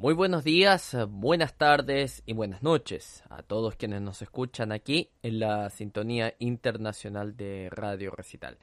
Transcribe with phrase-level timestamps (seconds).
[0.00, 5.40] Muy buenos días, buenas tardes y buenas noches a todos quienes nos escuchan aquí en
[5.40, 8.58] la sintonía internacional de Radio Recital.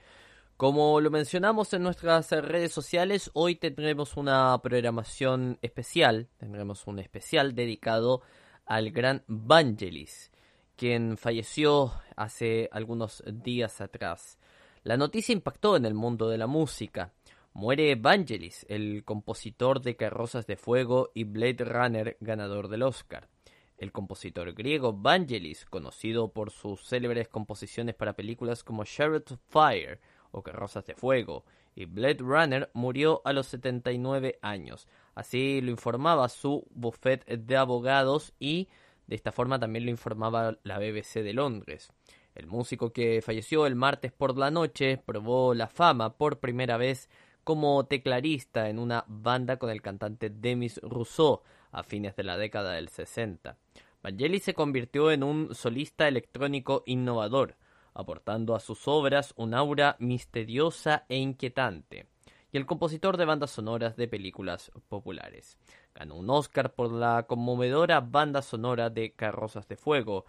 [0.56, 7.54] Como lo mencionamos en nuestras redes sociales, hoy tendremos una programación especial, tendremos un especial
[7.54, 8.22] dedicado
[8.66, 10.32] al gran Vangelis,
[10.78, 14.40] quien falleció hace algunos días atrás.
[14.84, 17.12] La noticia impactó en el mundo de la música.
[17.58, 23.30] Muere Vangelis, el compositor de Carrozas de Fuego y Blade Runner ganador del Oscar.
[23.78, 30.02] El compositor griego Vangelis, conocido por sus célebres composiciones para películas como Chariots of Fire,
[30.32, 34.90] o Carrozas de Fuego, y Blade Runner murió a los 79 años.
[35.14, 38.68] Así lo informaba su buffet de abogados y
[39.08, 41.94] de esta forma también lo informaba la BBC de Londres.
[42.36, 47.10] El músico que falleció el martes por la noche probó la fama por primera vez
[47.46, 52.74] como teclarista en una banda con el cantante Demis Rousseau a fines de la década
[52.74, 53.56] del 60.
[54.02, 57.56] Vangelis se convirtió en un solista electrónico innovador,
[57.94, 62.08] aportando a sus obras un aura misteriosa e inquietante,
[62.52, 65.60] y el compositor de bandas sonoras de películas populares.
[65.94, 70.26] Ganó un Oscar por la conmovedora banda sonora de Carrozas de Fuego,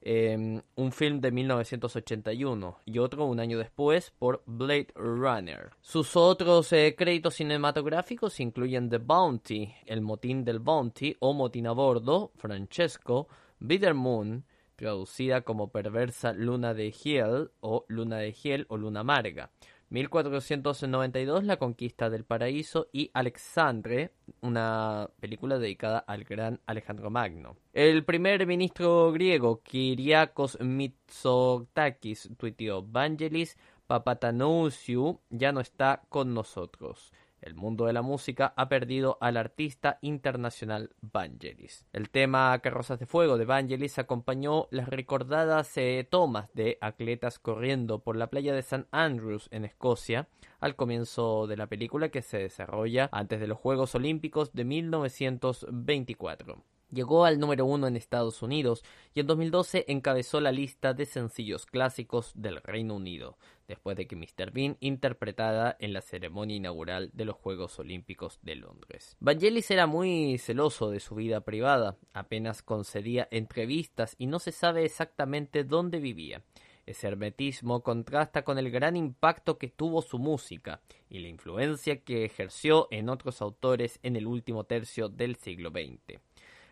[0.00, 5.70] em, un film de 1981 y otro un año después por Blade Runner.
[5.80, 11.72] Sus otros eh, créditos cinematográficos incluyen The Bounty, El Motín del Bounty o Motín a
[11.72, 13.28] Bordo, Francesco,
[13.58, 14.44] Bitter Moon,
[14.76, 19.50] traducida como perversa luna de Hiel o luna de Hiel o luna amarga.
[19.90, 27.56] 1492 La conquista del paraíso y Alexandre, una película dedicada al gran Alejandro Magno.
[27.72, 37.12] El primer ministro griego Kyriakos Mitsotakis tuiteó Vangelis Papatanousiou ya no está con nosotros.
[37.42, 41.86] El mundo de la música ha perdido al artista internacional Vangelis.
[41.92, 48.00] El tema Carrozas de Fuego de Vangelis acompañó las recordadas eh, tomas de atletas corriendo
[48.00, 48.86] por la playa de St.
[48.90, 50.28] Andrews en Escocia
[50.60, 56.62] al comienzo de la película que se desarrolla antes de los Juegos Olímpicos de 1924.
[56.92, 58.82] Llegó al número uno en Estados Unidos
[59.14, 64.16] y en 2012 encabezó la lista de sencillos clásicos del Reino Unido, después de que
[64.16, 64.50] Mr.
[64.52, 69.16] Bean interpretada en la ceremonia inaugural de los Juegos Olímpicos de Londres.
[69.20, 74.84] Vangelis era muy celoso de su vida privada, apenas concedía entrevistas y no se sabe
[74.84, 76.42] exactamente dónde vivía.
[76.86, 82.24] Ese hermetismo contrasta con el gran impacto que tuvo su música y la influencia que
[82.24, 86.20] ejerció en otros autores en el último tercio del siglo XX.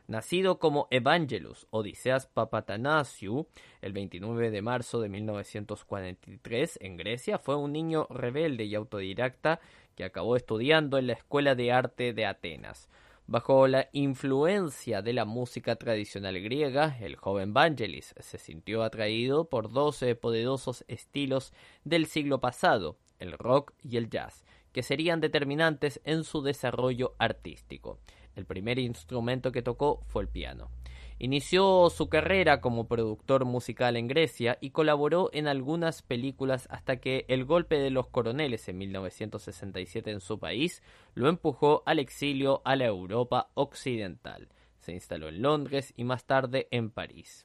[0.09, 3.47] Nacido como Evangelus Odiseas Papatanasiou
[3.83, 9.61] el 29 de marzo de 1943 en Grecia, fue un niño rebelde y autodidacta
[9.97, 12.89] que acabó estudiando en la Escuela de Arte de Atenas.
[13.27, 19.71] Bajo la influencia de la música tradicional griega, el joven Vangelis se sintió atraído por
[19.71, 21.53] dos poderosos estilos
[21.85, 27.99] del siglo pasado, el rock y el jazz, que serían determinantes en su desarrollo artístico.
[28.39, 30.71] El primer instrumento que tocó fue el piano.
[31.19, 37.25] Inició su carrera como productor musical en Grecia y colaboró en algunas películas hasta que
[37.27, 40.85] el golpe de los coroneles en 1967 en su país
[41.15, 44.51] lo empujó al exilio a la Europa occidental.
[44.79, 47.45] Se instaló en Londres y más tarde en París.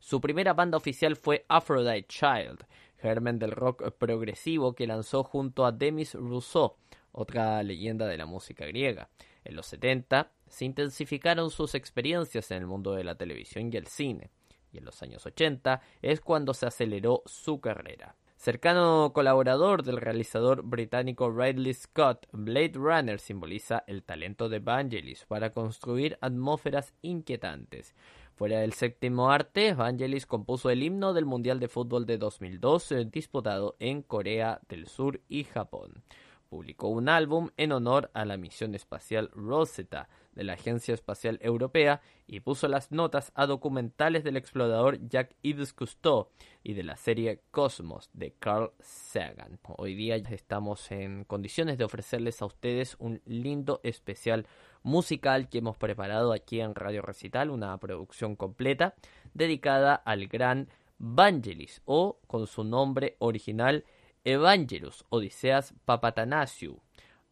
[0.00, 2.66] Su primera banda oficial fue Aphrodite Child,
[2.98, 6.76] germen del rock progresivo que lanzó junto a Demis Rousseau,
[7.12, 9.08] otra leyenda de la música griega.
[9.46, 13.86] En los 70 se intensificaron sus experiencias en el mundo de la televisión y el
[13.86, 14.32] cine,
[14.72, 18.16] y en los años 80 es cuando se aceleró su carrera.
[18.34, 25.50] Cercano colaborador del realizador británico Ridley Scott, Blade Runner simboliza el talento de Vangelis para
[25.50, 27.94] construir atmósferas inquietantes.
[28.34, 33.04] Fuera del séptimo arte, Vangelis compuso el himno del Mundial de Fútbol de 2002 eh,
[33.04, 36.02] disputado en Corea del Sur y Japón
[36.48, 42.00] publicó un álbum en honor a la misión espacial Rosetta de la Agencia Espacial Europea
[42.26, 46.28] y puso las notas a documentales del explorador Jacques-Yves Cousteau
[46.62, 49.58] y de la serie Cosmos de Carl Sagan.
[49.76, 54.46] Hoy día estamos en condiciones de ofrecerles a ustedes un lindo especial
[54.82, 58.94] musical que hemos preparado aquí en Radio Recital, una producción completa
[59.34, 60.68] dedicada al gran
[60.98, 63.84] Vangelis o con su nombre original
[64.26, 66.82] Evangelus Odiseas Papatanasiou,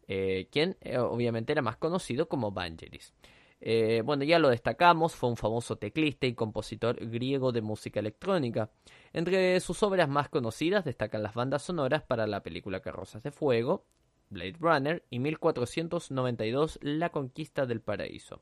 [0.07, 3.13] eh, quien eh, obviamente era más conocido como Vangelis.
[3.61, 8.71] Eh, bueno, ya lo destacamos, fue un famoso teclista y compositor griego de música electrónica.
[9.13, 13.87] Entre sus obras más conocidas destacan las bandas sonoras para la película Carrozas de Fuego
[14.31, 18.41] Blade Runner y 1492 La conquista del paraíso.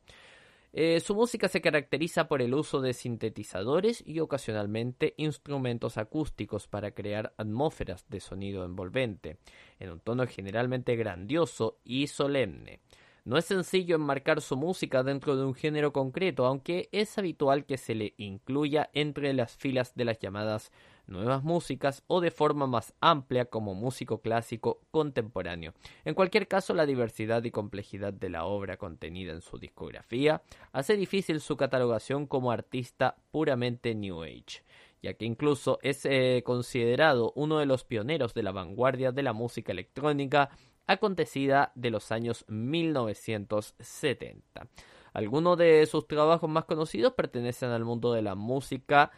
[0.75, 6.95] Eh, su música se caracteriza por el uso de sintetizadores y ocasionalmente instrumentos acústicos para
[6.95, 9.37] crear atmósferas de sonido envolvente,
[9.79, 12.79] en un tono generalmente grandioso y solemne.
[13.23, 17.77] No es sencillo enmarcar su música dentro de un género concreto, aunque es habitual que
[17.77, 20.71] se le incluya entre las filas de las llamadas
[21.07, 25.73] nuevas músicas o de forma más amplia como músico clásico contemporáneo.
[26.05, 30.41] En cualquier caso, la diversidad y complejidad de la obra contenida en su discografía
[30.71, 34.63] hace difícil su catalogación como artista puramente New Age
[35.03, 39.33] ya que incluso es eh, considerado uno de los pioneros de la vanguardia de la
[39.33, 40.49] música electrónica
[40.87, 44.67] acontecida de los años 1970.
[45.13, 49.11] Algunos de sus trabajos más conocidos pertenecen al mundo de la música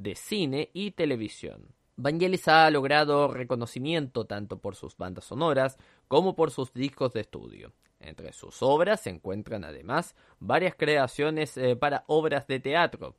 [0.00, 1.74] de cine y televisión.
[1.96, 5.76] Vangelis ha logrado reconocimiento tanto por sus bandas sonoras
[6.08, 7.72] como por sus discos de estudio.
[8.00, 13.14] Entre sus obras se encuentran además varias creaciones eh, para obras de teatro,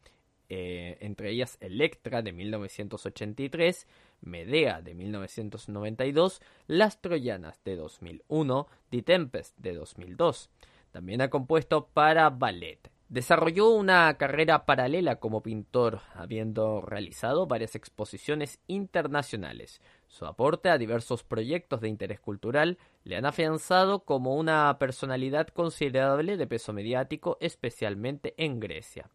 [0.50, 3.88] eh, entre ellas Electra de 1983,
[4.22, 10.50] Medea de 1992, Las Troyanas de 2001, The Tempest de 2002.
[10.92, 18.62] También ha compuesto para ballet, Desarrolló una carrera paralela como pintor, habiendo realizado varias exposiciones
[18.68, 19.82] internacionales.
[20.08, 26.38] Su aporte a diversos proyectos de interés cultural le han afianzado como una personalidad considerable
[26.38, 29.10] de peso mediático, especialmente en Grecia.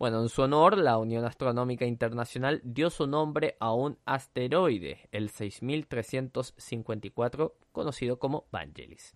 [0.00, 5.30] Bueno, en su honor, la Unión Astronómica Internacional dio su nombre a un asteroide, el
[5.30, 9.14] 6354, conocido como Vangelis.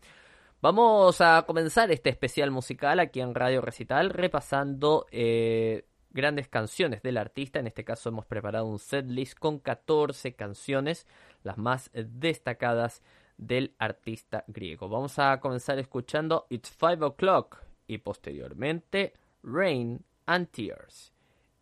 [0.63, 7.19] Vamos a comenzar este especial musical aquí en Radio Recital repasando eh, grandes canciones del
[7.19, 7.61] artista.
[7.61, 11.07] En este caso hemos preparado un setlist con 14 canciones,
[11.43, 13.03] las más destacadas
[13.37, 14.89] del artista griego.
[14.89, 19.13] Vamos a comenzar escuchando It's Five O'Clock y posteriormente
[19.43, 21.13] Rain and Tears.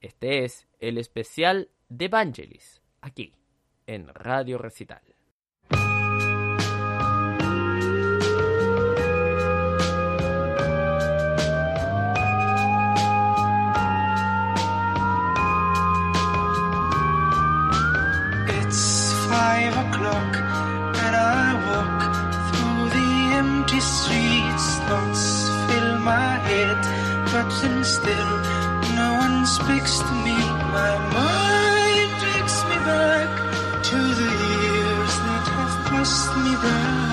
[0.00, 3.35] Este es el especial de Evangelis, aquí
[3.87, 5.13] en Radio Recital.
[27.52, 28.32] And still
[28.96, 30.37] no one speaks to me.
[30.73, 33.31] My mind takes me back
[33.82, 37.04] to the years that have passed me by.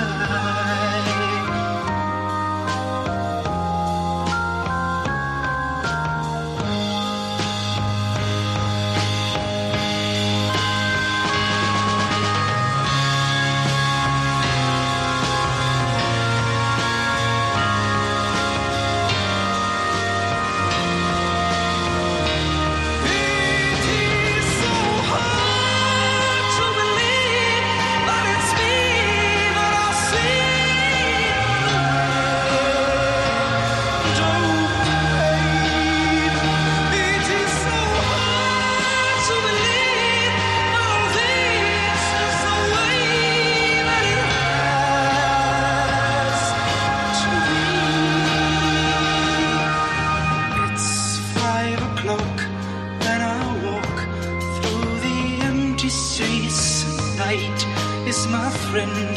[57.32, 57.62] light
[58.08, 59.16] is my friend,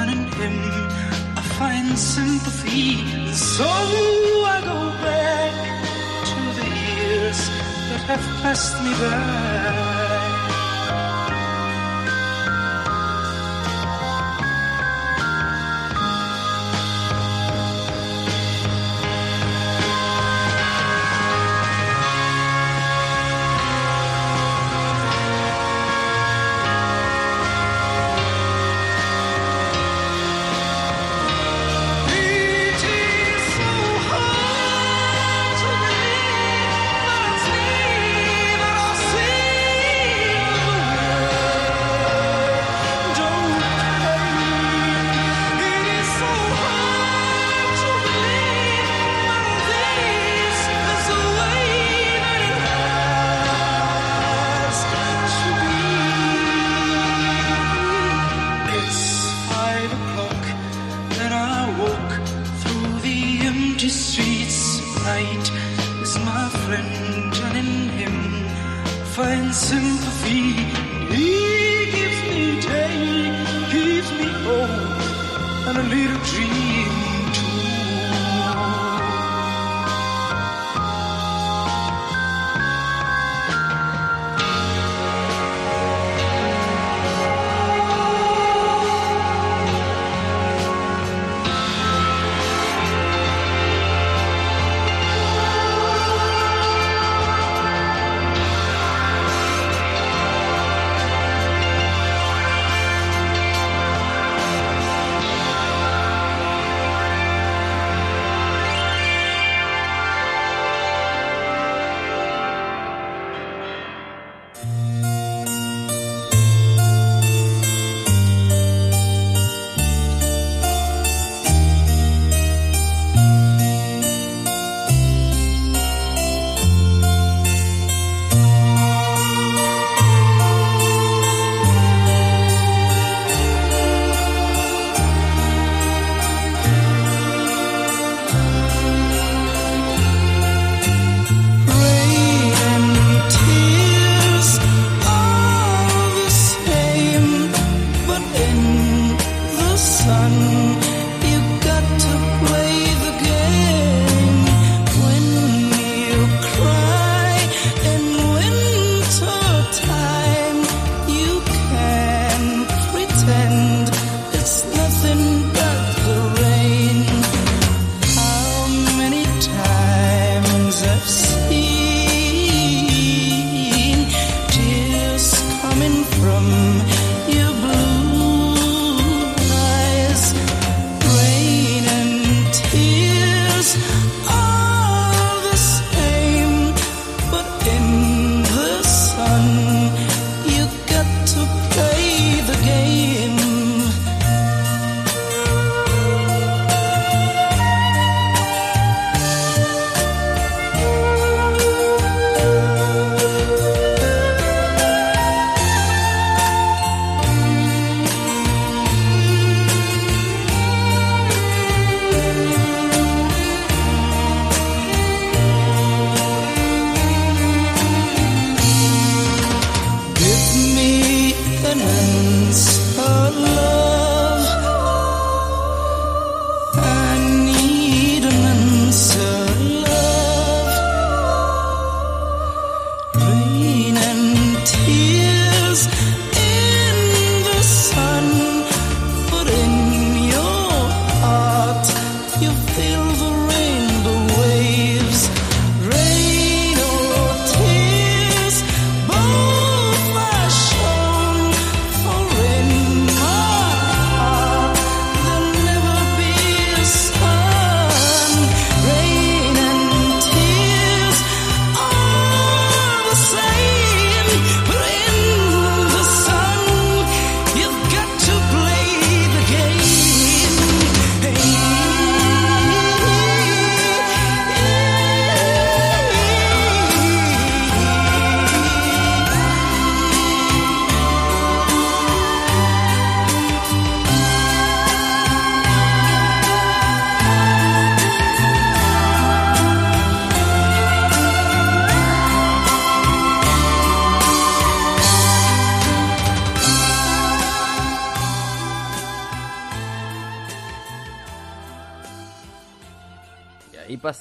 [0.00, 0.56] and in him
[1.40, 2.90] I find sympathy.
[3.32, 3.68] So
[4.54, 5.54] I go back
[6.30, 7.40] to the years
[7.88, 10.21] that have passed me by.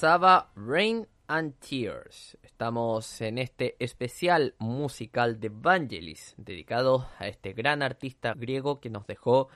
[0.02, 2.36] Pasaba Rain and Tears.
[2.42, 9.06] Estamos en este especial musical de Vangelis, dedicado a este gran artista griego que nos
[9.06, 9.50] dejó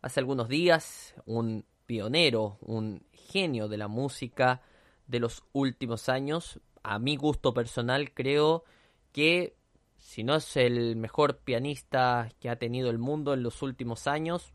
[0.00, 4.62] hace algunos días, un pionero, un genio de la música
[5.08, 6.60] de los últimos años.
[6.84, 8.62] A mi gusto personal creo
[9.10, 9.56] que
[9.96, 14.52] si no es el mejor pianista que ha tenido el mundo en los últimos años,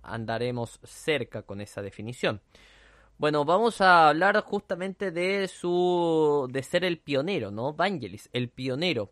[0.00, 2.40] andaremos cerca con esa definición.
[3.18, 7.72] Bueno, vamos a hablar justamente de su de ser el pionero, ¿no?
[7.72, 9.10] Vangelis, el pionero.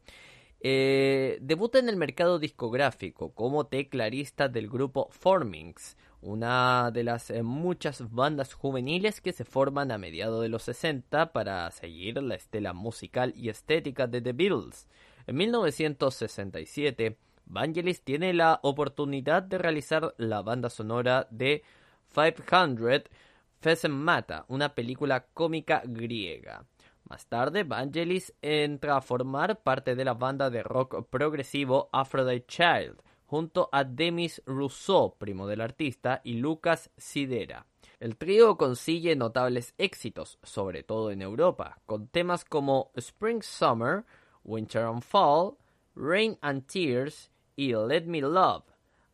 [0.60, 7.42] Eh, debuta en el mercado discográfico como teclarista del grupo Formings, una de las eh,
[7.42, 12.74] muchas bandas juveniles que se forman a mediados de los 60 para seguir la estela
[12.74, 14.86] musical y estética de The Beatles.
[15.26, 21.62] En 1967, Vangelis tiene la oportunidad de realizar la banda sonora de
[22.14, 23.04] 500
[23.88, 26.66] Mata, una película cómica griega.
[27.08, 33.02] Más tarde, Vangelis entra a formar parte de la banda de rock progresivo Aphrodite Child,
[33.24, 37.66] junto a Demis Rousseau, primo del artista, y Lucas Sidera.
[38.00, 44.04] El trío consigue notables éxitos, sobre todo en Europa, con temas como Spring Summer,
[44.44, 45.56] Winter and Fall,
[45.94, 48.64] Rain and Tears y Let Me Love,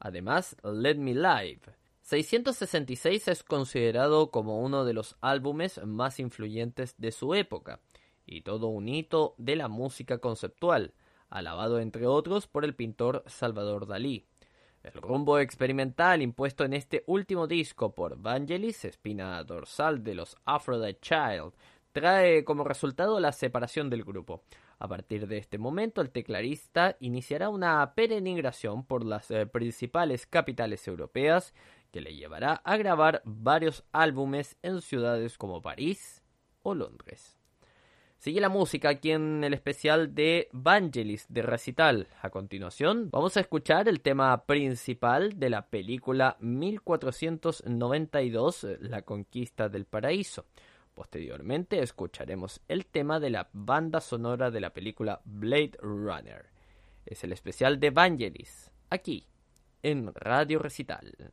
[0.00, 1.79] además Let Me Live.
[2.10, 7.78] 666 es considerado como uno de los álbumes más influyentes de su época,
[8.26, 10.92] y todo un hito de la música conceptual,
[11.28, 14.26] alabado entre otros por el pintor Salvador Dalí.
[14.82, 20.98] El rumbo experimental impuesto en este último disco por Vangelis, espina dorsal de los Aphrodite
[21.00, 21.52] Child,
[21.92, 24.42] trae como resultado la separación del grupo.
[24.80, 30.88] A partir de este momento, el teclarista iniciará una peregrinación por las eh, principales capitales
[30.88, 31.52] europeas
[31.90, 36.22] que le llevará a grabar varios álbumes en ciudades como París
[36.62, 37.40] o Londres.
[38.20, 42.06] Sigue la música aquí en el especial de Vangelis de Recital.
[42.20, 49.86] A continuación, vamos a escuchar el tema principal de la película 1492, La Conquista del
[49.86, 50.44] Paraíso.
[50.92, 56.44] Posteriormente escucharemos el tema de la banda sonora de la película Blade Runner.
[57.06, 59.26] Es el especial de Vangelis, aquí,
[59.82, 61.32] en Radio Recital.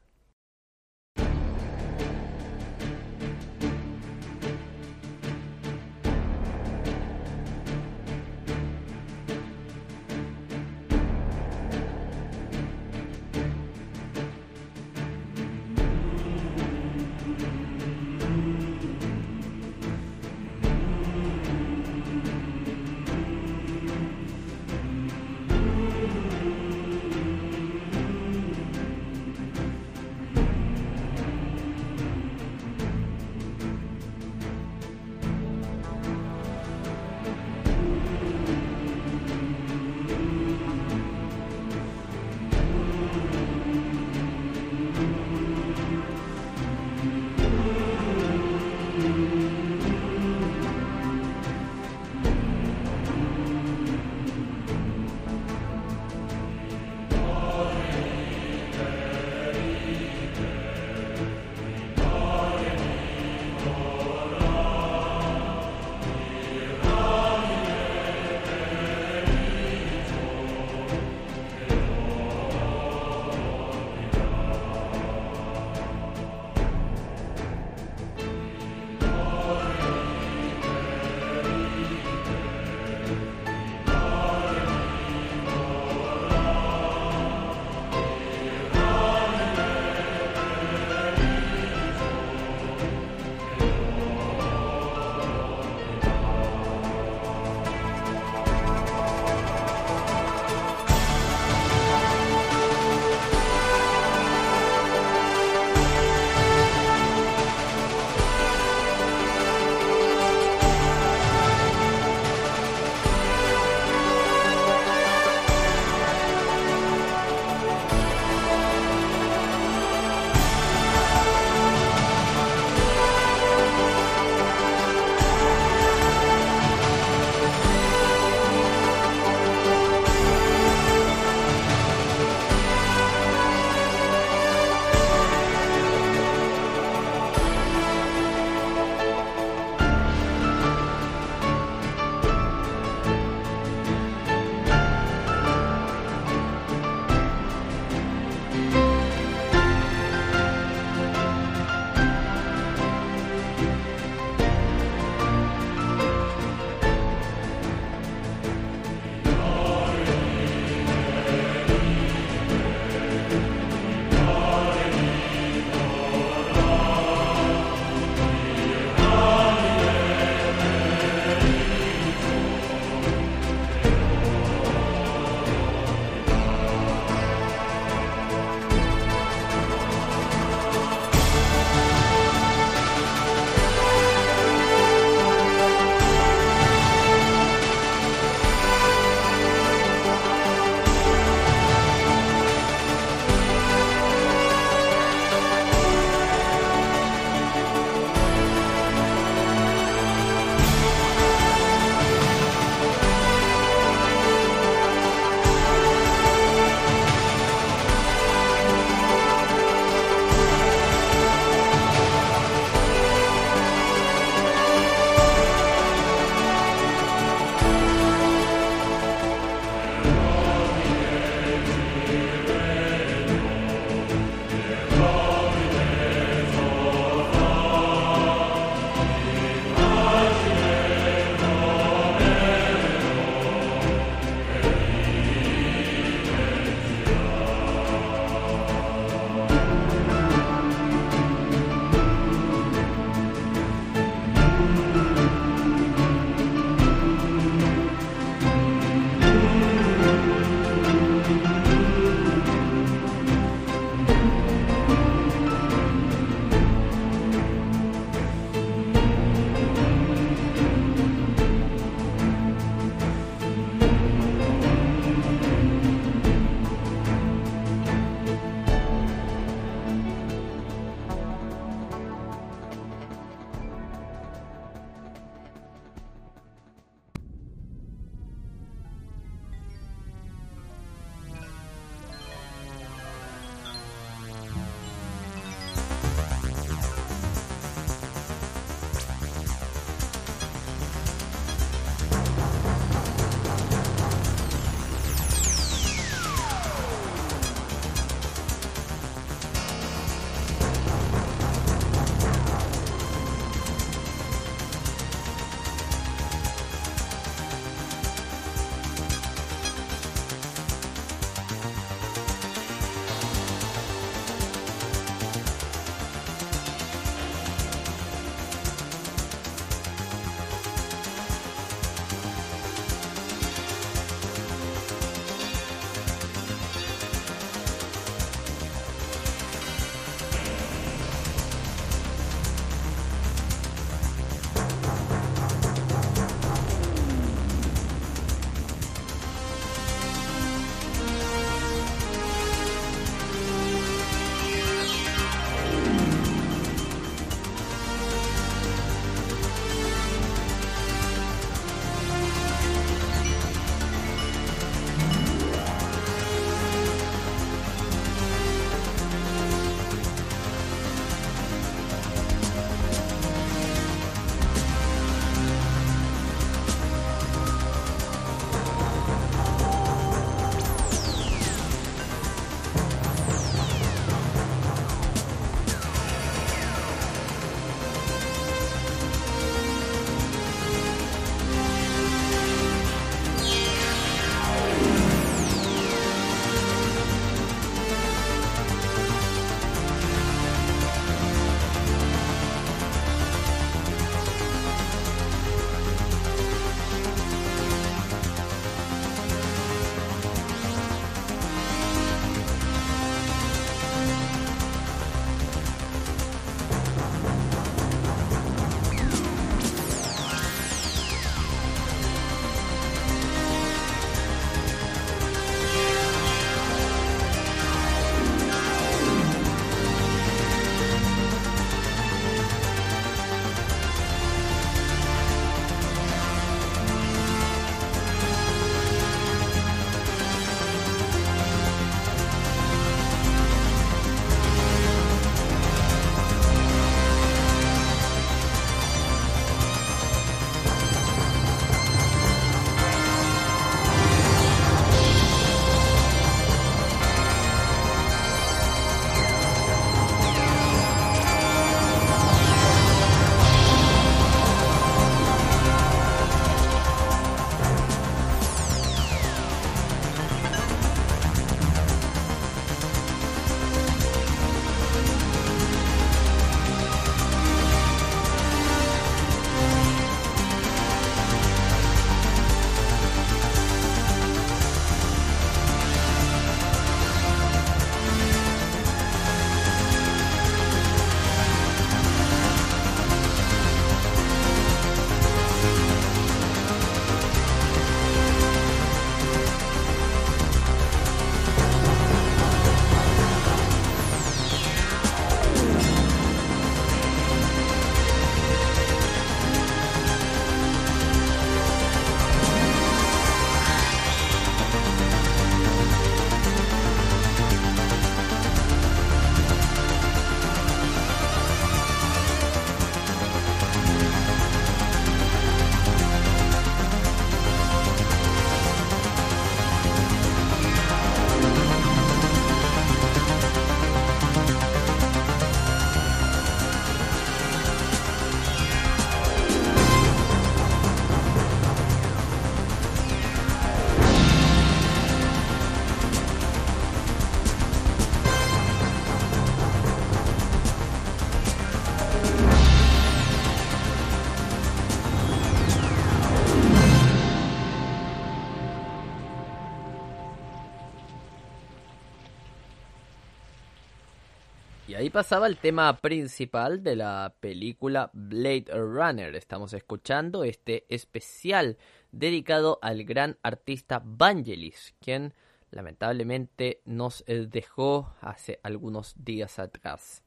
[555.17, 559.35] Pasaba el tema principal de la película Blade Runner.
[559.35, 561.79] Estamos escuchando este especial
[562.11, 565.33] dedicado al gran artista Vangelis, quien
[565.71, 570.21] lamentablemente nos eh, dejó hace algunos días atrás.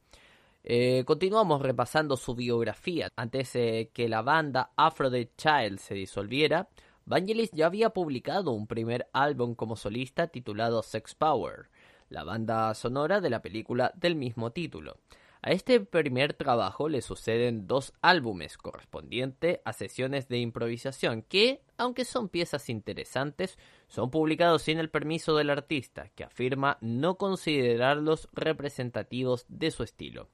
[0.65, 3.07] Eh, continuamos repasando su biografía.
[3.15, 6.67] Antes de que la banda Aphrodite Child se disolviera,
[7.05, 11.69] Vangelis ya había publicado un primer álbum como solista titulado Sex Power,
[12.11, 14.97] la banda sonora de la película del mismo título.
[15.41, 22.05] A este primer trabajo le suceden dos álbumes correspondientes a sesiones de improvisación que, aunque
[22.05, 29.45] son piezas interesantes, son publicados sin el permiso del artista, que afirma no considerarlos representativos
[29.47, 30.29] de su estilo.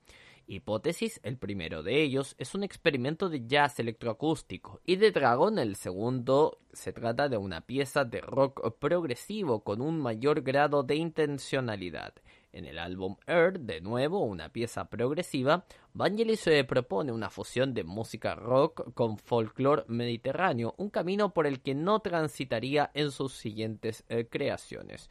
[0.48, 5.76] Hipótesis, el primero de ellos, es un experimento de jazz electroacústico y de Dragon el
[5.76, 12.14] segundo se trata de una pieza de rock progresivo con un mayor grado de intencionalidad.
[12.54, 17.84] En el álbum Earth, de nuevo una pieza progresiva, Vangelis se propone una fusión de
[17.84, 24.06] música rock con folclore mediterráneo, un camino por el que no transitaría en sus siguientes
[24.08, 25.10] eh, creaciones.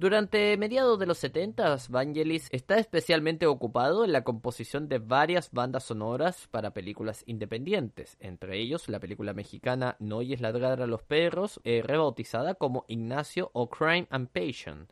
[0.00, 5.84] Durante mediados de los 70, Vangelis está especialmente ocupado en la composición de varias bandas
[5.84, 11.60] sonoras para películas independientes, entre ellos la película mexicana No oyes ladrar a los perros,
[11.64, 14.88] eh, rebautizada como Ignacio o Crime and Passion.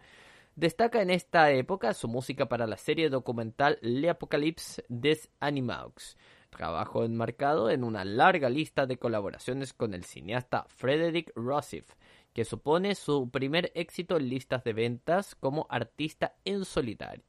[0.56, 6.18] Destaca en esta época su música para la serie documental Le Apocalypse des Animaux,
[6.50, 11.94] trabajo enmarcado en una larga lista de colaboraciones con el cineasta Frederick Rossif,
[12.32, 17.24] que supone su primer éxito en listas de ventas como artista en solitario.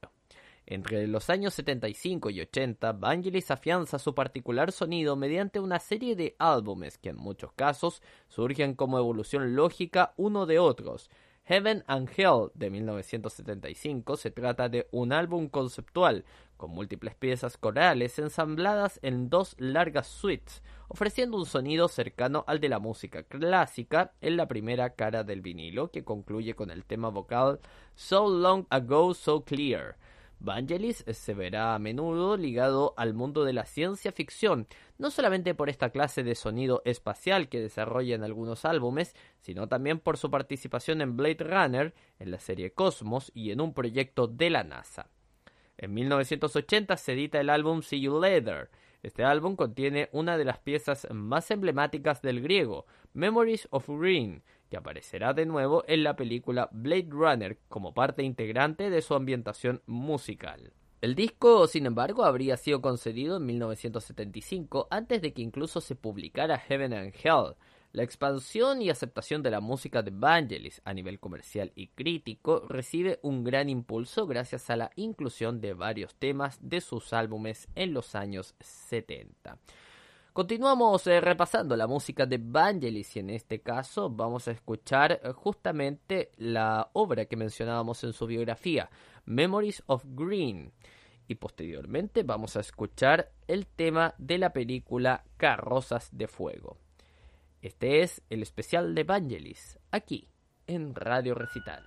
[0.65, 6.35] Entre los años 75 y 80, Vangelis afianza su particular sonido mediante una serie de
[6.38, 11.09] álbumes que en muchos casos surgen como evolución lógica uno de otros,
[11.49, 16.23] Heaven and Hell de 1975 se trata de un álbum conceptual
[16.60, 22.67] con múltiples piezas corales ensambladas en dos largas suites, ofreciendo un sonido cercano al de
[22.67, 27.62] la música clásica en la primera cara del vinilo, que concluye con el tema vocal
[27.95, 29.95] So Long Ago So Clear,
[30.41, 34.67] Vangelis se verá a menudo ligado al mundo de la ciencia ficción,
[34.98, 40.00] no solamente por esta clase de sonido espacial que desarrolla en algunos álbumes, sino también
[40.00, 44.50] por su participación en Blade Runner, en la serie Cosmos y en un proyecto de
[44.50, 45.10] la NASA.
[45.81, 48.69] En 1980 se edita el álbum See You Later.
[49.01, 54.75] Este álbum contiene una de las piezas más emblemáticas del griego, Memories of Green, que
[54.75, 60.73] aparecerá de nuevo en la película Blade Runner como parte integrante de su ambientación musical.
[60.99, 66.57] El disco, sin embargo, habría sido concedido en 1975, antes de que incluso se publicara
[66.57, 67.55] Heaven and Hell.
[67.91, 73.19] La expansión y aceptación de la música de Vangelis a nivel comercial y crítico recibe
[73.23, 78.13] un gran impulso gracias a la inclusión de varios temas de sus álbumes en los
[78.13, 79.58] años 70.
[80.34, 85.32] Continuamos eh, repasando la música de Vangelis y en este caso vamos a escuchar eh,
[85.34, 88.91] justamente la obra que mencionábamos en su biografía,
[89.25, 90.71] Memories of Green.
[91.28, 96.78] Y posteriormente vamos a escuchar el tema de la película Carrozas de Fuego.
[97.62, 100.30] Este es el especial de Vangelis, aquí
[100.67, 101.84] en Radio Recital.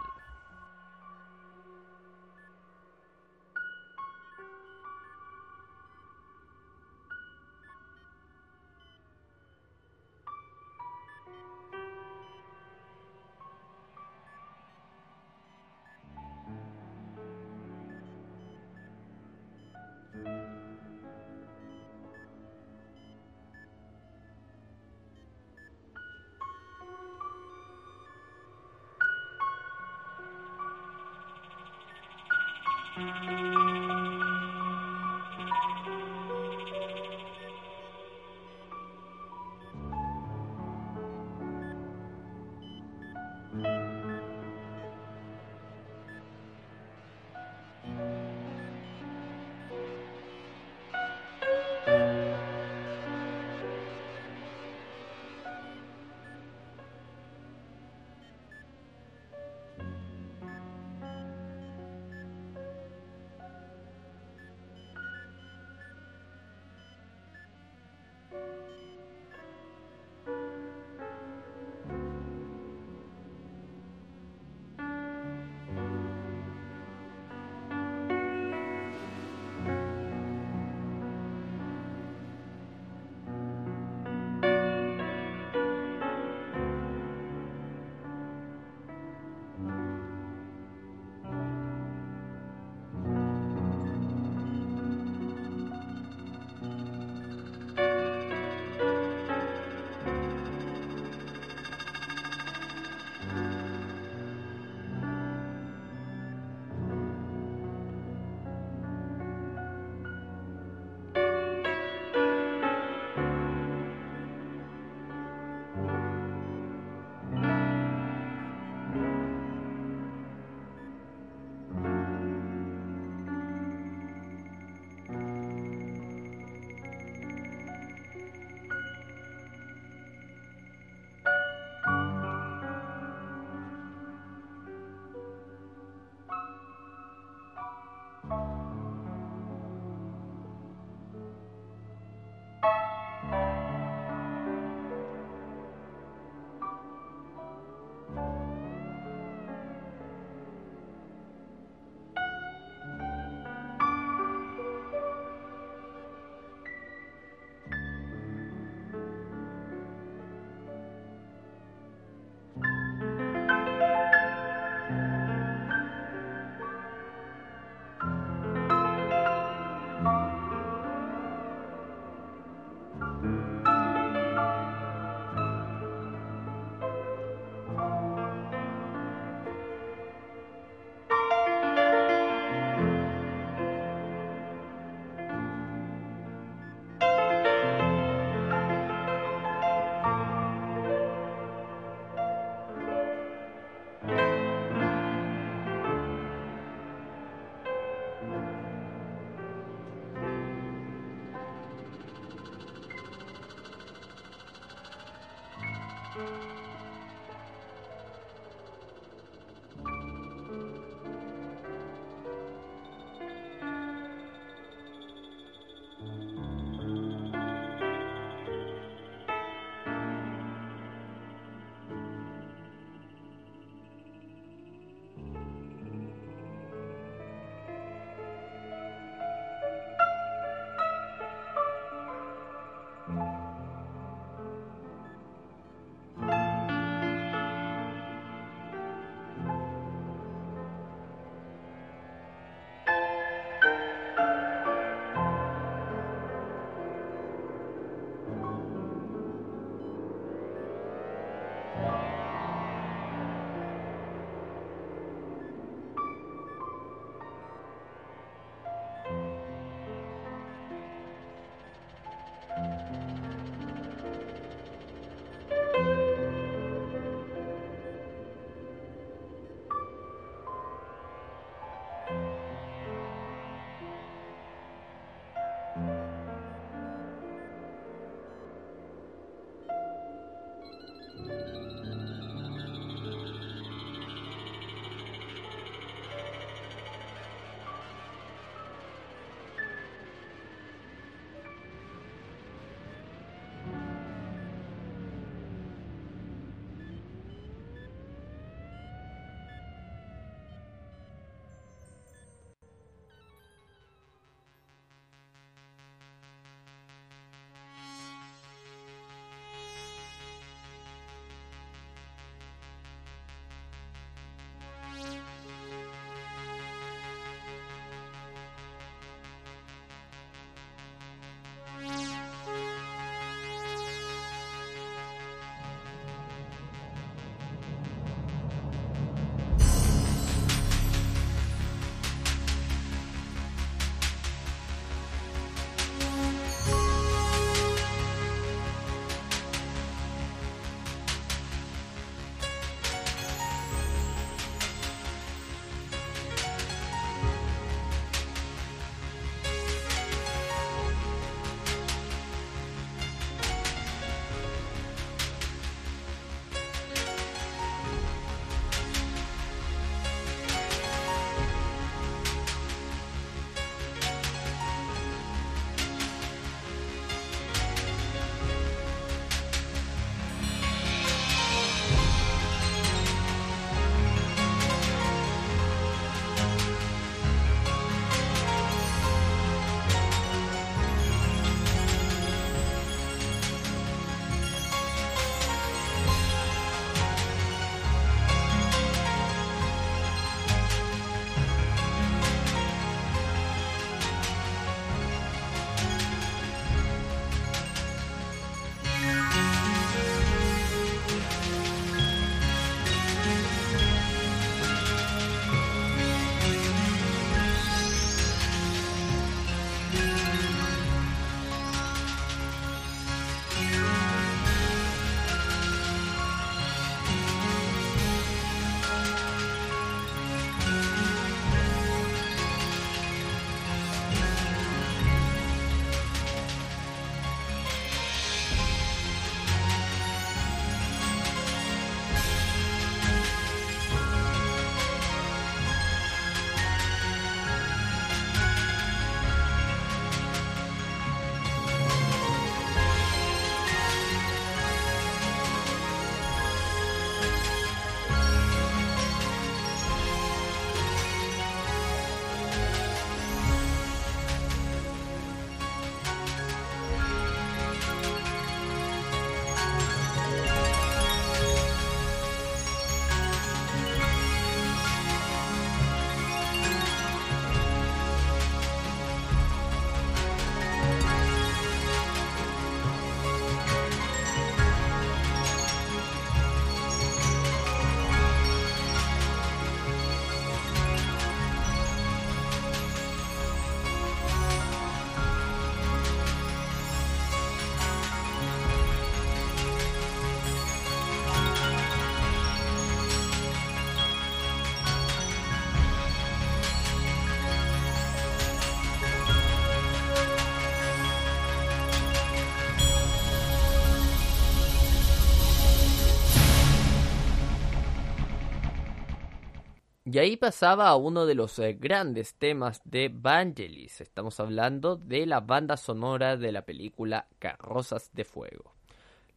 [510.12, 514.02] Y ahí pasaba a uno de los eh, grandes temas de Vangelis.
[514.02, 518.74] Estamos hablando de la banda sonora de la película Carrozas de Fuego.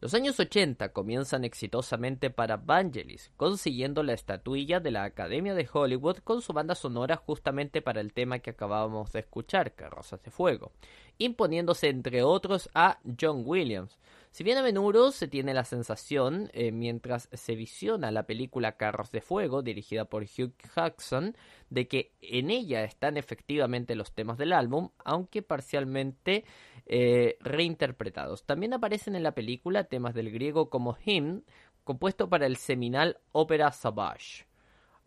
[0.02, 6.18] Los años 80 comienzan exitosamente para Vangelis, consiguiendo la estatuilla de la Academia de Hollywood
[6.18, 10.72] con su banda sonora justamente para el tema que acabábamos de escuchar, Carrozas de Fuego,
[11.16, 13.96] imponiéndose entre otros a John Williams.
[14.36, 19.10] Si bien a menudo se tiene la sensación, eh, mientras se visiona la película Carros
[19.10, 21.34] de Fuego, dirigida por Hugh Jackson,
[21.70, 26.44] de que en ella están efectivamente los temas del álbum, aunque parcialmente
[26.84, 28.44] eh, reinterpretados.
[28.44, 31.42] También aparecen en la película temas del griego como Hymn,
[31.82, 34.44] compuesto para el seminal Ópera Savage.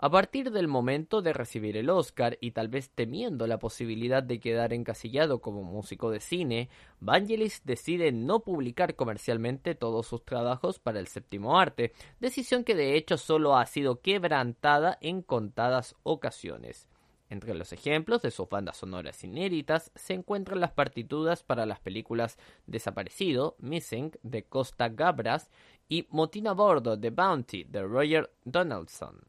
[0.02, 4.39] A partir del momento de recibir el Oscar y tal vez temiendo la posibilidad de
[4.39, 6.70] quedar encasillado como músico de cine,
[7.02, 11.91] Vangelis decide no publicar comercialmente todos sus trabajos para el séptimo arte,
[12.22, 16.88] decisión que de hecho solo ha sido quebrantada en contadas ocasiones.
[17.30, 22.38] Entre los ejemplos de sus bandas sonoras inéditas se encuentran las partituras para las películas
[22.68, 25.52] Desaparecido, Missing, de Costa Gabras
[25.89, 29.29] y Motín a Bordo, de Bounty, de Roger Donaldson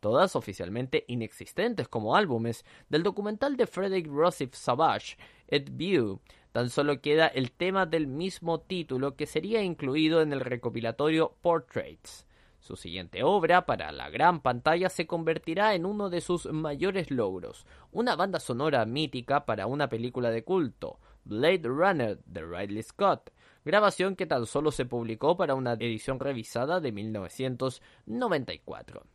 [0.00, 5.16] todas oficialmente inexistentes como álbumes, del documental de Frederick Rossif Savage,
[5.50, 6.20] It View.
[6.52, 12.26] Tan solo queda el tema del mismo título que sería incluido en el recopilatorio Portraits.
[12.60, 17.66] Su siguiente obra para la gran pantalla se convertirá en uno de sus mayores logros,
[17.92, 23.30] una banda sonora mítica para una película de culto, Blade Runner de Ridley Scott,
[23.64, 29.06] grabación que tan solo se publicó para una edición revisada de 1994.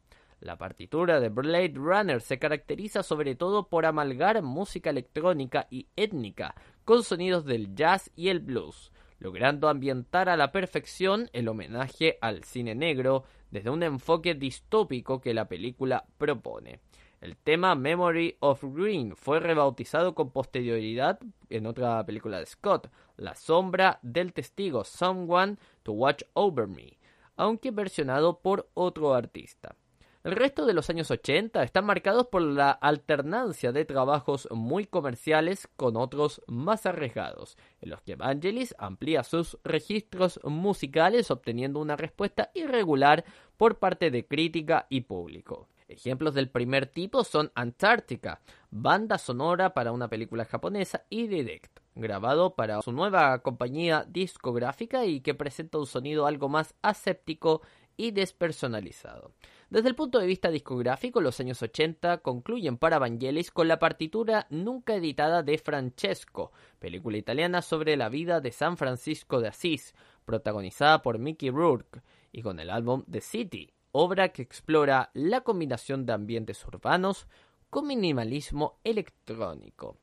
[0.44, 6.54] La partitura de Blade Runner se caracteriza sobre todo por amalgar música electrónica y étnica
[6.84, 12.44] con sonidos del jazz y el blues, logrando ambientar a la perfección el homenaje al
[12.44, 16.82] cine negro desde un enfoque distópico que la película propone.
[17.22, 23.36] El tema Memory of Green fue rebautizado con posterioridad en otra película de Scott, La
[23.36, 26.98] sombra del testigo, Someone to Watch Over Me,
[27.38, 29.78] aunque versionado por otro artista.
[30.24, 35.68] El resto de los años 80 están marcados por la alternancia de trabajos muy comerciales
[35.76, 42.52] con otros más arriesgados, en los que Vangelis amplía sus registros musicales obteniendo una respuesta
[42.54, 43.26] irregular
[43.58, 45.68] por parte de crítica y público.
[45.90, 48.40] Ejemplos del primer tipo son Antártica,
[48.72, 55.20] banda sonora para una película japonesa y Direct, grabado para su nueva compañía discográfica y
[55.20, 57.62] que presenta un sonido algo más aséptico
[57.98, 59.34] y despersonalizado.
[59.74, 64.46] Desde el punto de vista discográfico, los años 80 concluyen para Vangelis con la partitura
[64.52, 69.96] nunca editada de Francesco, película italiana sobre la vida de San Francisco de Asís,
[70.26, 76.06] protagonizada por Mickey Rourke, y con el álbum The City, obra que explora la combinación
[76.06, 77.26] de ambientes urbanos
[77.72, 79.98] con minimalismo electrónico.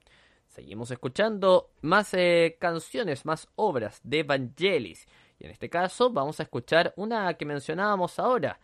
[0.49, 5.07] Seguimos escuchando más eh, canciones, más obras de Vangelis.
[5.39, 8.59] Y en este caso vamos a escuchar una que mencionábamos ahora,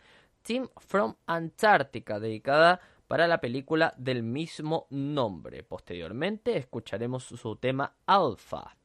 [0.47, 2.79] Team from Antarctica, dedicada
[3.09, 5.61] para la película del mismo nombre.
[5.61, 8.77] Posteriormente escucharemos su tema Alpha.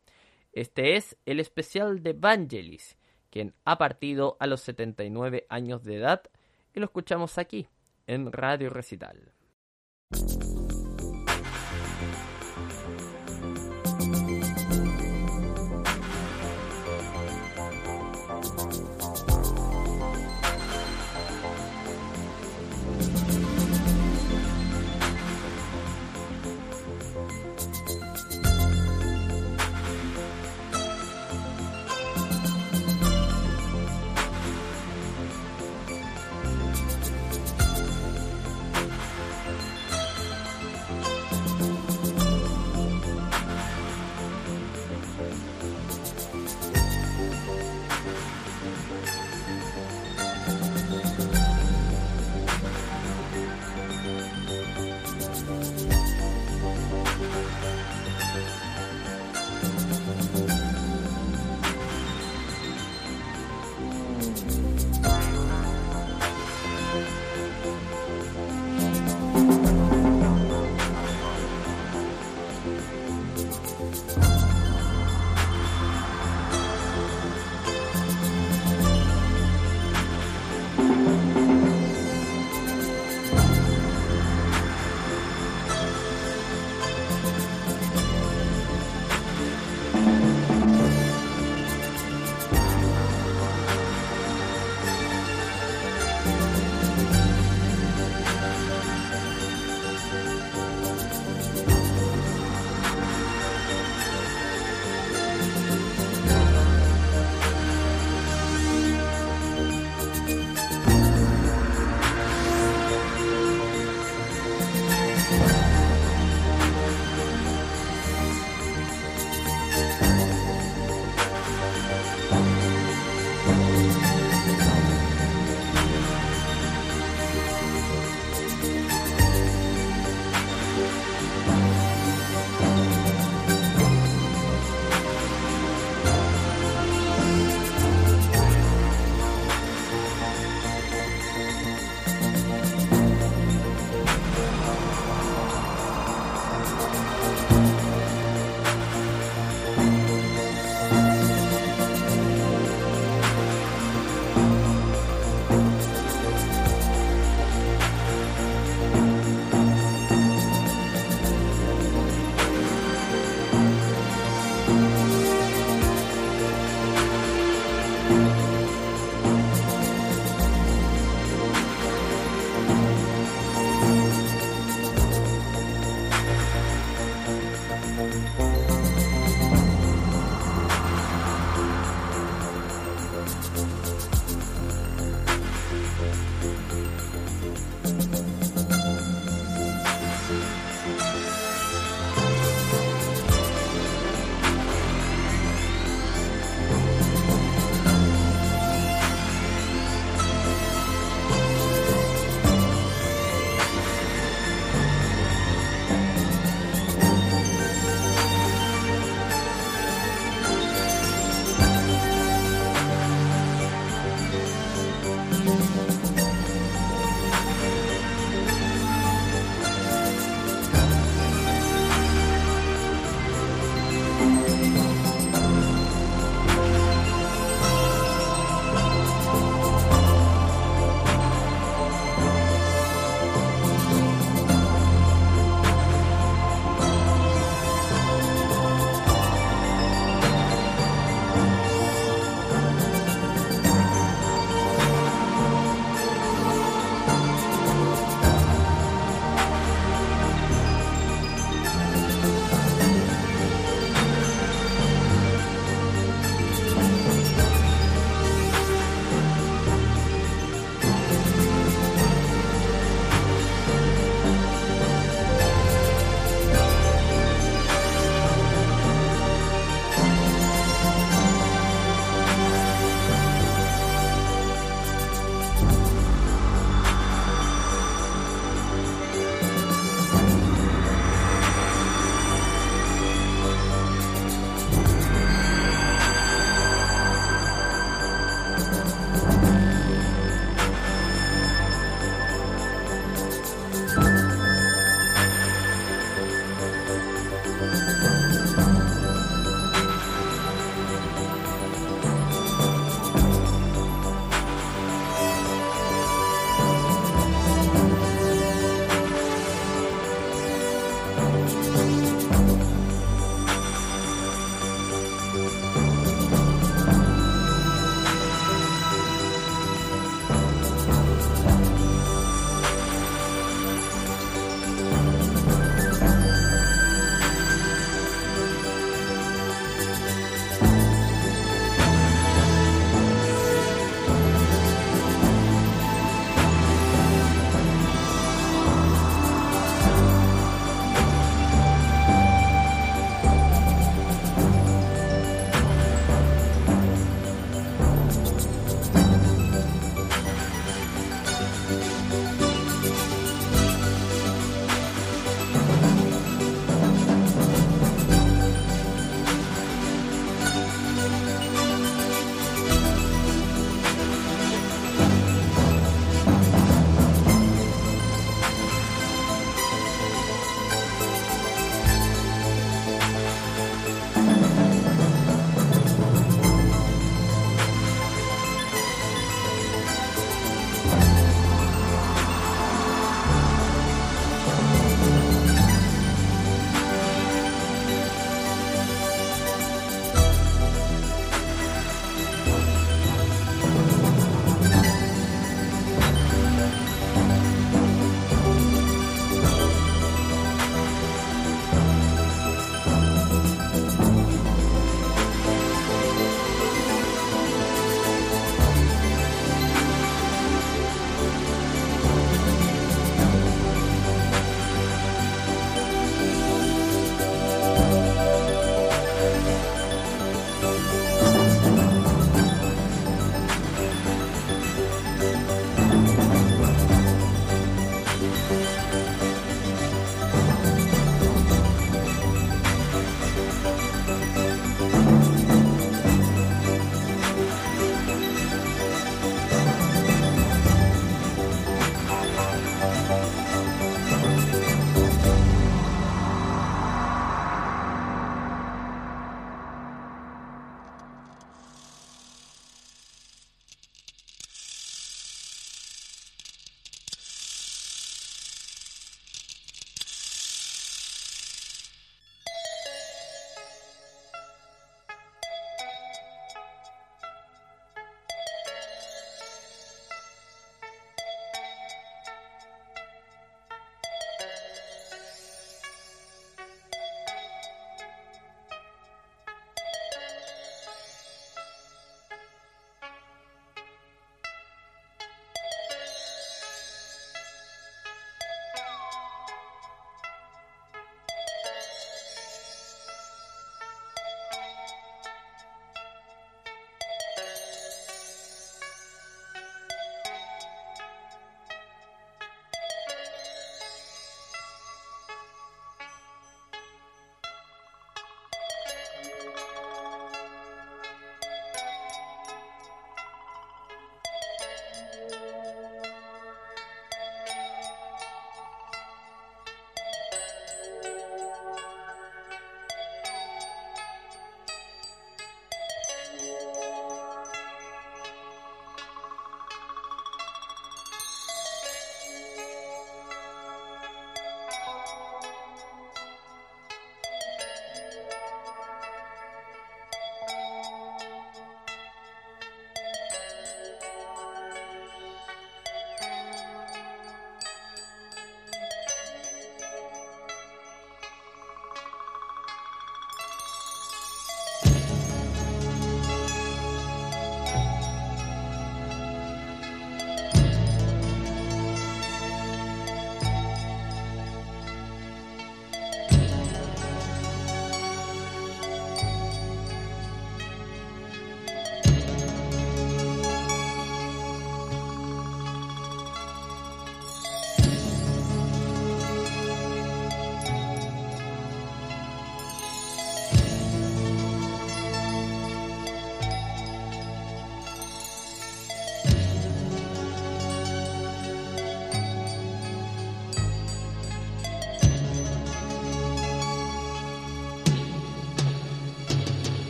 [0.52, 2.96] Este es el especial de Vangelis,
[3.30, 6.22] quien ha partido a los 79 años de edad
[6.74, 7.68] y lo escuchamos aquí,
[8.08, 9.32] en Radio Recital.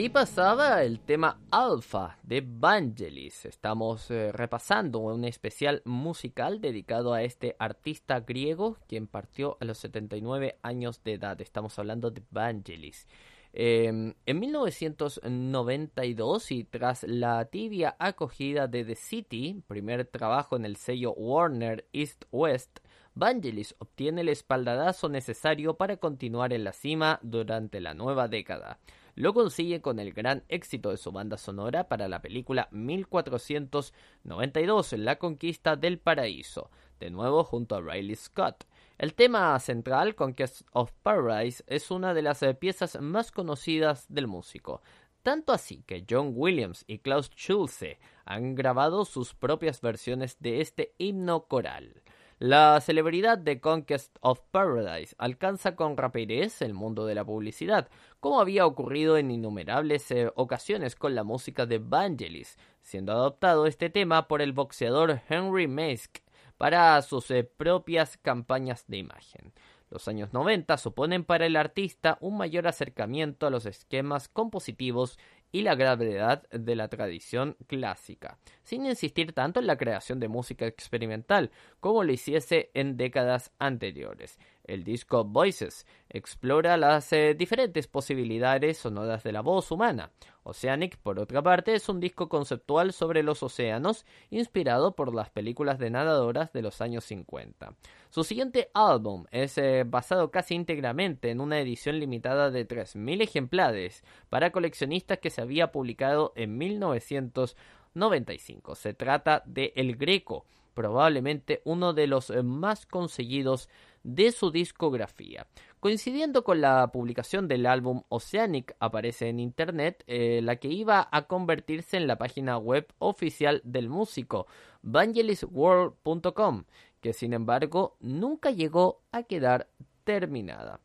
[0.00, 3.44] Ahí pasaba el tema Alpha de Vangelis.
[3.44, 9.76] Estamos eh, repasando un especial musical dedicado a este artista griego quien partió a los
[9.76, 11.38] 79 años de edad.
[11.42, 13.06] Estamos hablando de Vangelis.
[13.52, 20.76] Em, en 1992 y tras la tibia acogida de The City, primer trabajo en el
[20.76, 22.78] sello Warner East West,
[23.14, 28.78] Vangelis obtiene el espaldarazo necesario para continuar en la cima durante la nueva década.
[29.20, 35.16] Lo consigue con el gran éxito de su banda sonora para la película 1492, La
[35.16, 38.64] Conquista del Paraíso, de nuevo junto a Riley Scott.
[38.96, 44.26] El tema central, Conquest of Paradise, es una de las eh, piezas más conocidas del
[44.26, 44.80] músico.
[45.22, 50.94] Tanto así que John Williams y Klaus Schulze han grabado sus propias versiones de este
[50.96, 52.02] himno coral.
[52.42, 58.40] La celebridad de Conquest of Paradise alcanza con rapidez el mundo de la publicidad, como
[58.40, 64.26] había ocurrido en innumerables eh, ocasiones con la música de Vangelis, siendo adoptado este tema
[64.26, 66.20] por el boxeador Henry Mask
[66.56, 69.52] para sus eh, propias campañas de imagen.
[69.90, 75.18] Los años 90 suponen para el artista un mayor acercamiento a los esquemas compositivos
[75.52, 80.66] y la gravedad de la tradición clásica, sin insistir tanto en la creación de música
[80.66, 84.38] experimental como lo hiciese en décadas anteriores.
[84.64, 90.10] El disco Voices explora las eh, diferentes posibilidades sonoras de la voz humana.
[90.42, 95.78] Oceanic, por otra parte, es un disco conceptual sobre los océanos, inspirado por las películas
[95.78, 97.74] de nadadoras de los años 50.
[98.10, 104.02] Su siguiente álbum es eh, basado casi íntegramente en una edición limitada de 3.000 ejemplares
[104.28, 108.74] para coleccionistas que se había publicado en 1995.
[108.74, 110.44] Se trata de El Greco,
[110.74, 113.68] probablemente uno de los eh, más conseguidos
[114.02, 115.46] de su discografía.
[115.80, 121.22] Coincidiendo con la publicación del álbum Oceanic, aparece en internet eh, la que iba a
[121.26, 124.46] convertirse en la página web oficial del músico,
[124.82, 126.64] vangelisworld.com,
[127.00, 129.68] que sin embargo nunca llegó a quedar
[130.04, 130.80] terminada.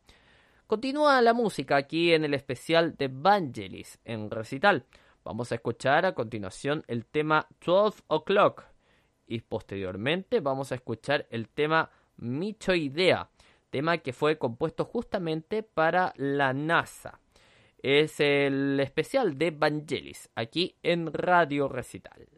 [0.66, 4.84] Continúa la música aquí en el especial de Vangelis en recital.
[5.22, 8.64] Vamos a escuchar a continuación el tema 12 O'Clock
[9.26, 13.30] y posteriormente vamos a escuchar el tema Micho Idea,
[13.70, 17.20] tema que fue compuesto justamente para la NASA.
[17.82, 22.35] Es el especial de Vangelis, aquí en Radio Recital.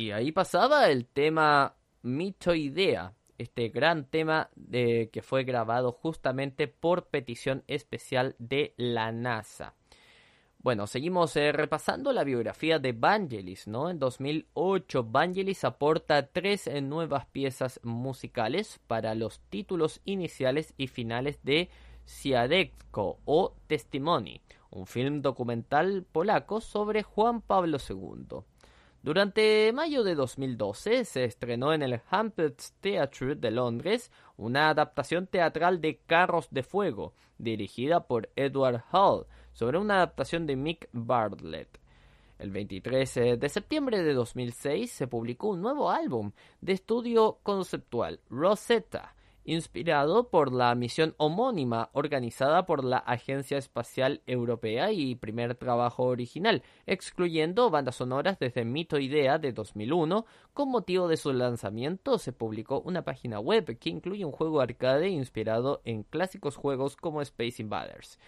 [0.00, 6.68] Y ahí pasaba el tema Mito Idea, este gran tema de, que fue grabado justamente
[6.68, 9.74] por petición especial de la NASA.
[10.56, 13.90] Bueno, seguimos eh, repasando la biografía de Vangelis, ¿no?
[13.90, 21.40] En 2008, Vangelis aporta tres eh, nuevas piezas musicales para los títulos iniciales y finales
[21.42, 21.68] de
[22.06, 24.40] Siadecko o Testimony,
[24.70, 28.44] un film documental polaco sobre Juan Pablo II.
[29.02, 35.80] Durante mayo de 2012 se estrenó en el Hampstead Theatre de Londres una adaptación teatral
[35.80, 39.24] de Carros de Fuego, dirigida por Edward Hall,
[39.54, 41.80] sobre una adaptación de Mick Bartlett.
[42.38, 48.20] El 23 eh, de septiembre de 2006 se publicó un nuevo álbum de estudio conceptual,
[48.28, 49.14] Rosetta,
[49.44, 56.62] inspirado por la misión homónima organizada por la Agencia Espacial Europea y primer trabajo original,
[56.86, 60.26] excluyendo bandas sonoras desde Mito Idea de 2001.
[60.52, 65.08] Con motivo de su lanzamiento se publicó una página web que incluye un juego arcade
[65.08, 68.18] inspirado en clásicos juegos como Space Invaders.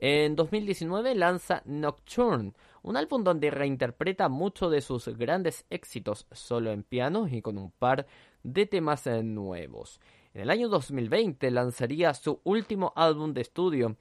[0.00, 2.52] En 2019 lanza Nocturne,
[2.82, 7.72] un álbum donde reinterpreta muchos de sus grandes éxitos solo en piano y con un
[7.72, 8.06] par
[8.44, 10.00] de temas eh, nuevos.
[10.34, 13.96] En el año 2020 lanzaría su último álbum de estudio,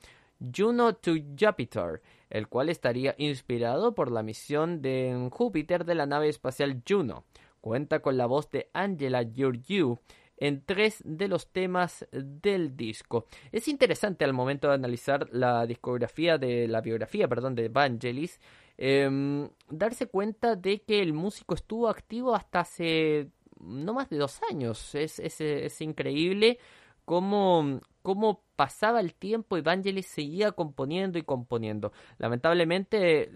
[0.55, 6.29] Juno to Jupiter, el cual estaría inspirado por la misión de Júpiter de la nave
[6.29, 7.23] espacial Juno.
[7.61, 9.99] Cuenta con la voz de Angela Georgiou
[10.37, 13.25] en tres de los temas del disco.
[13.51, 18.39] Es interesante al momento de analizar la discografía de la biografía, perdón, de Vangelis,
[18.77, 24.39] em, darse cuenta de que el músico estuvo activo hasta hace no más de dos
[24.49, 24.95] años.
[24.95, 26.59] Es, es, es increíble
[27.05, 31.93] cómo, cómo pasaba el tiempo y Vangelis seguía componiendo y componiendo.
[32.17, 33.29] Lamentablemente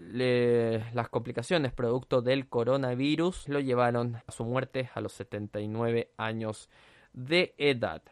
[0.92, 6.68] las complicaciones producto del coronavirus lo llevaron a su muerte a los 79 años
[7.14, 8.02] de edad.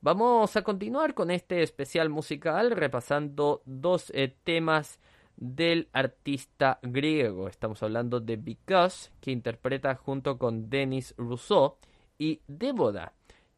[0.00, 4.98] Vamos a continuar con este especial musical repasando dos eh, temas
[5.36, 7.48] del artista griego.
[7.48, 11.76] Estamos hablando de Because, que interpreta junto con Denis Rousseau,
[12.18, 13.12] y Déboda,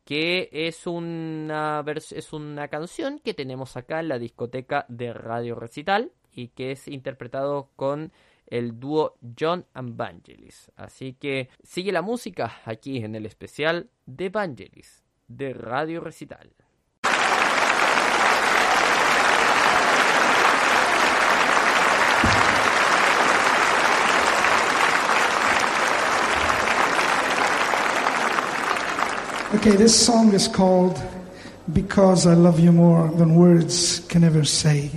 [0.05, 6.12] que es una, es una canción que tenemos acá en la discoteca de Radio Recital
[6.32, 8.12] y que es interpretado con
[8.46, 10.72] el dúo John and Vangelis.
[10.76, 16.50] Así que sigue la música aquí en el especial de Vangelis de Radio Recital.
[29.54, 31.00] Okay, this song is called
[31.72, 34.90] Because I Love You More Than Words Can Ever Say.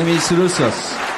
[0.00, 1.09] De mis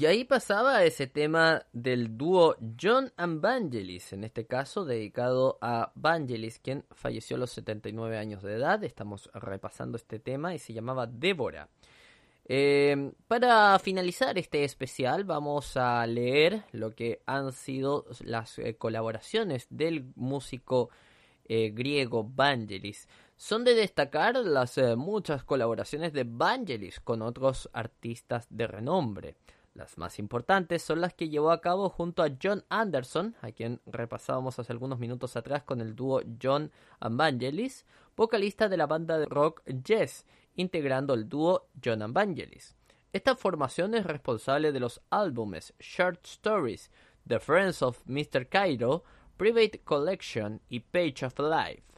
[0.00, 5.92] Y ahí pasaba ese tema del dúo John and Vangelis, en este caso dedicado a
[5.94, 8.82] Vangelis, quien falleció a los 79 años de edad.
[8.82, 11.68] Estamos repasando este tema y se llamaba Débora.
[12.46, 19.66] Eh, para finalizar este especial vamos a leer lo que han sido las eh, colaboraciones
[19.68, 20.88] del músico
[21.44, 23.06] eh, griego Vangelis.
[23.36, 29.36] Son de destacar las muchas colaboraciones de Vangelis con otros artistas de renombre.
[29.80, 33.80] Las más importantes son las que llevó a cabo junto a John Anderson, a quien
[33.86, 36.70] repasábamos hace algunos minutos atrás con el dúo John
[37.00, 42.76] Vangelis, vocalista de la banda de rock Yes, integrando el dúo John Vangelis.
[43.14, 46.90] Esta formación es responsable de los álbumes Short Stories,
[47.26, 48.50] The Friends of Mr.
[48.50, 49.02] Cairo,
[49.38, 51.89] Private Collection y Page of Life.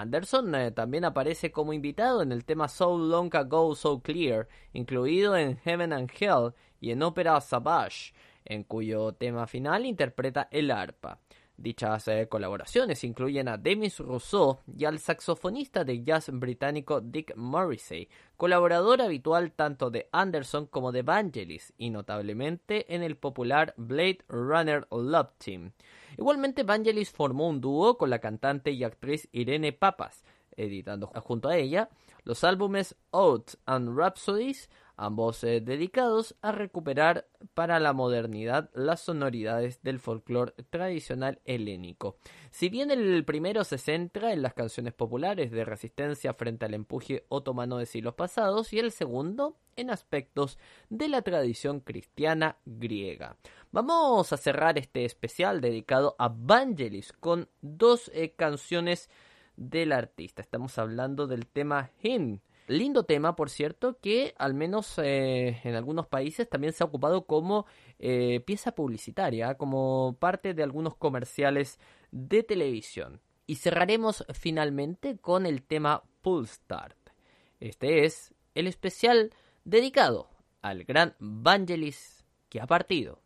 [0.00, 5.36] Anderson eh, también aparece como invitado en el tema So Long Ago So Clear, incluido
[5.36, 8.12] en Heaven and Hell y en Opera Savage,
[8.44, 11.20] en cuyo tema final interpreta el arpa.
[11.56, 18.08] Dichas eh, colaboraciones incluyen a Demis Rousseau y al saxofonista de jazz británico Dick Morrissey,
[18.36, 24.86] colaborador habitual tanto de Anderson como de Vangelis y notablemente en el popular Blade Runner
[24.90, 25.72] Love Team.
[26.16, 30.24] Igualmente Vangelis formó un dúo con la cantante y actriz Irene Papas,
[30.56, 31.88] editando junto a ella
[32.24, 39.82] los álbumes Odes and Rhapsodies, ambos eh, dedicados a recuperar para la modernidad las sonoridades
[39.82, 42.16] del folclore tradicional helénico.
[42.50, 47.26] Si bien el primero se centra en las canciones populares de resistencia frente al empuje
[47.28, 50.58] otomano de siglos pasados y el segundo en aspectos
[50.88, 53.36] de la tradición cristiana griega.
[53.74, 59.10] Vamos a cerrar este especial dedicado a Vangelis con dos eh, canciones
[59.56, 60.42] del artista.
[60.42, 62.40] Estamos hablando del tema Hin.
[62.68, 67.26] Lindo tema, por cierto, que al menos eh, en algunos países también se ha ocupado
[67.26, 67.66] como
[67.98, 71.80] eh, pieza publicitaria, como parte de algunos comerciales
[72.12, 73.22] de televisión.
[73.44, 77.10] Y cerraremos finalmente con el tema Pull Start.
[77.58, 79.32] Este es el especial
[79.64, 80.28] dedicado
[80.62, 83.23] al gran Vangelis que ha partido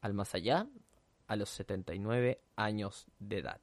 [0.00, 0.66] al más allá
[1.26, 3.60] a los 79 años de edad.